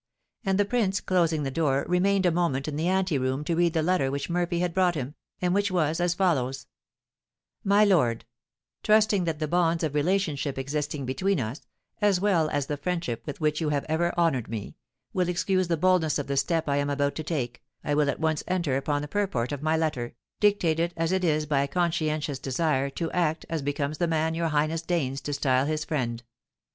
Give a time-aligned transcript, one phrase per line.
[0.43, 3.73] And the prince, closing the door, remained a moment in the ante room to read
[3.73, 6.65] the letter which Murphy had brought him, and which was as follows:
[7.63, 8.25] "My Lord:
[8.81, 11.67] Trusting that the bonds of relationship existing between us,
[12.01, 14.75] as well as the friendship with which you have ever honoured me,
[15.13, 18.19] will excuse the boldness of the step I am about to take, I will at
[18.19, 22.39] once enter upon the purport of my letter, dictated as it is by a conscientious
[22.39, 26.23] desire to act as becomes the man your highness deigns to style his friend.